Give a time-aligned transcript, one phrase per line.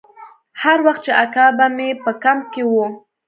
[0.61, 2.75] هر وخت چې اکا به مې په کمپ کښې و.